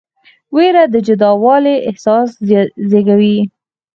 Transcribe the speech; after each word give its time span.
ویره 0.55 0.83
د 0.93 0.95
جلاوالي 1.07 1.75
احساس 1.89 2.29
زېږوي. 2.89 3.37